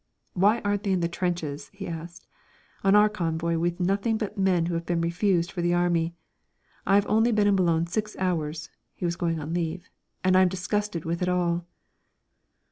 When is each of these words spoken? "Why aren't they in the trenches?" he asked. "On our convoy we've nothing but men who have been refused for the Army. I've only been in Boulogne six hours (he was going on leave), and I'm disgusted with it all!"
"Why 0.33 0.61
aren't 0.61 0.81
they 0.81 0.91
in 0.93 1.01
the 1.01 1.07
trenches?" 1.07 1.69
he 1.75 1.87
asked. 1.87 2.25
"On 2.83 2.95
our 2.95 3.07
convoy 3.07 3.57
we've 3.57 3.79
nothing 3.79 4.17
but 4.17 4.35
men 4.35 4.65
who 4.65 4.73
have 4.73 4.87
been 4.87 4.99
refused 4.99 5.51
for 5.51 5.61
the 5.61 5.75
Army. 5.75 6.15
I've 6.87 7.05
only 7.05 7.31
been 7.31 7.45
in 7.45 7.55
Boulogne 7.55 7.85
six 7.85 8.15
hours 8.17 8.71
(he 8.95 9.05
was 9.05 9.15
going 9.15 9.39
on 9.39 9.53
leave), 9.53 9.91
and 10.23 10.35
I'm 10.35 10.47
disgusted 10.49 11.05
with 11.05 11.21
it 11.21 11.29
all!" 11.29 11.67